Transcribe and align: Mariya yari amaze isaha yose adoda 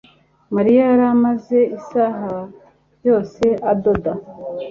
Mariya 0.55 0.81
yari 0.91 1.05
amaze 1.15 1.57
isaha 1.77 2.31
yose 3.07 3.43
adoda 3.71 4.11